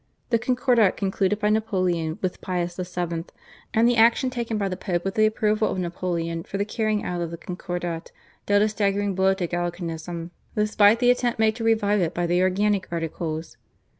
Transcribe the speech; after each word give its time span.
The 0.31 0.39
Concordat 0.39 0.97
concluded 0.97 1.37
by 1.37 1.51
Napoleon 1.51 2.17
with 2.23 2.41
Pius 2.41 2.75
VII. 2.77 3.23
and 3.71 3.87
the 3.87 3.97
action 3.97 4.31
taken 4.31 4.57
by 4.57 4.67
the 4.67 4.75
Pope 4.75 5.05
with 5.05 5.13
the 5.13 5.27
approval 5.27 5.69
of 5.69 5.77
Napoleon 5.77 6.41
for 6.41 6.57
the 6.57 6.65
carrying 6.65 7.03
out 7.03 7.21
of 7.21 7.29
the 7.29 7.37
Concordat 7.37 8.11
dealt 8.47 8.63
a 8.63 8.67
staggering 8.69 9.13
blow 9.13 9.35
to 9.35 9.45
Gallicanism, 9.45 10.31
despite 10.55 10.97
the 11.01 11.11
attempt 11.11 11.37
made 11.37 11.55
to 11.57 11.63
revive 11.63 12.01
it 12.01 12.15
by 12.15 12.25
the 12.25 12.41
Organic 12.41 12.91
Articles. 12.91 13.57